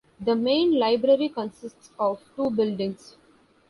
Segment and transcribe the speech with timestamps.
[0.19, 3.17] The Main Library consists of two buildings.